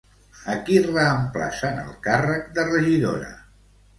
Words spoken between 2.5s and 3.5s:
de regidora?